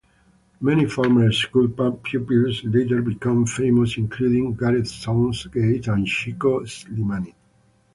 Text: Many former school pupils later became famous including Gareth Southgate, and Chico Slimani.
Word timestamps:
Many 0.61 0.87
former 0.89 1.31
school 1.31 1.67
pupils 2.03 2.63
later 2.63 3.03
became 3.03 3.45
famous 3.45 3.97
including 3.97 4.55
Gareth 4.55 4.87
Southgate, 4.89 5.87
and 5.89 6.07
Chico 6.07 6.61
Slimani. 6.61 7.35